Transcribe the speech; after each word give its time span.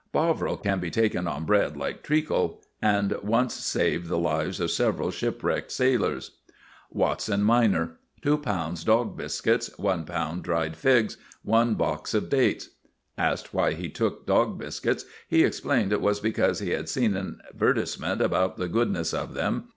(Bovril 0.11 0.57
can 0.57 0.79
be 0.79 0.89
taken 0.89 1.27
on 1.27 1.45
bread 1.45 1.77
like 1.77 2.01
treacle, 2.01 2.59
and 2.81 3.11
once 3.21 3.53
saved 3.53 4.07
the 4.07 4.17
lives 4.17 4.59
of 4.59 4.71
several 4.71 5.11
shipwrecked 5.11 5.71
sailors.) 5.71 6.39
WATSON 6.91 7.43
MINOR. 7.43 7.99
Two 8.23 8.39
pounds 8.39 8.83
dog 8.83 9.15
biscuits, 9.15 9.69
one 9.77 10.03
pound 10.05 10.41
dried 10.41 10.75
figs, 10.75 11.17
one 11.43 11.75
box 11.75 12.15
of 12.15 12.31
dates. 12.31 12.69
(Asked 13.15 13.53
why 13.53 13.73
he 13.75 13.89
took 13.89 14.25
dog 14.25 14.57
biscuits, 14.57 15.05
he 15.27 15.43
explained 15.43 15.93
it 15.93 16.01
was 16.01 16.19
because 16.19 16.61
he 16.61 16.71
had 16.71 16.89
seen 16.89 17.15
an 17.15 17.39
advertisement 17.49 18.21
about 18.23 18.57
the 18.57 18.67
goodness 18.67 19.13
of 19.13 19.35
them. 19.35 19.65